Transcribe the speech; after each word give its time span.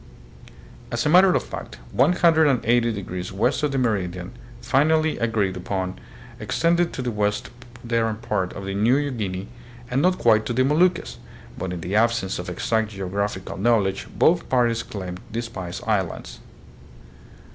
As 0.91 1.05
a 1.05 1.09
matter 1.09 1.31
of 1.35 1.43
fact, 1.43 1.77
180 1.91 2.91
degrees 2.91 3.31
west 3.31 3.61
of 3.61 3.71
the 3.71 3.77
meridian 3.77 4.31
finally 4.59 5.19
agreed 5.19 5.55
upon 5.55 5.99
extended 6.39 6.91
to 6.93 7.03
the 7.03 7.11
western 7.11 7.51
part 8.15 8.51
of 8.53 8.65
New 8.65 9.11
Guinea, 9.11 9.47
and 9.91 10.01
not 10.01 10.17
quite 10.17 10.43
to 10.47 10.53
the 10.53 10.63
Moluccas; 10.65 11.19
but 11.55 11.71
in 11.71 11.81
the 11.81 11.95
absence 11.95 12.39
of 12.39 12.49
exact 12.49 12.89
geographical 12.89 13.57
knowledge 13.57 14.07
both 14.17 14.49
parties 14.49 14.81
claimed 14.81 15.19
the 15.31 15.43
Spice 15.43 15.83
Islands. 15.85 16.39